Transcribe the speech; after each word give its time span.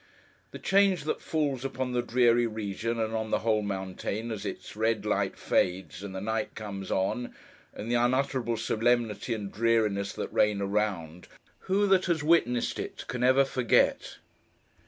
The 0.49 0.57
change 0.57 1.03
that 1.03 1.21
falls 1.21 1.63
upon 1.63 1.91
the 1.91 2.01
dreary 2.01 2.47
region, 2.47 2.99
and 2.99 3.13
on 3.13 3.29
the 3.29 3.37
whole 3.45 3.61
mountain, 3.61 4.31
as 4.31 4.47
its 4.47 4.75
red 4.75 5.05
light 5.05 5.37
fades, 5.37 6.01
and 6.01 6.15
the 6.15 6.19
night 6.19 6.55
comes 6.55 6.89
on—and 6.89 7.91
the 7.91 7.93
unutterable 7.93 8.57
solemnity 8.57 9.35
and 9.35 9.51
dreariness 9.51 10.11
that 10.13 10.33
reign 10.33 10.59
around, 10.59 11.27
who 11.69 11.85
that 11.85 12.05
has 12.05 12.23
witnessed 12.23 12.79
it, 12.79 13.05
can 13.07 13.23
ever 13.23 13.45
forget! 13.45 14.17